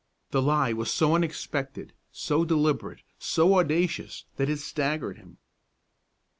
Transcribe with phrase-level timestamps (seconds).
[0.31, 5.37] The lie was so unexpected, so deliberate, so audacious, that it staggered him.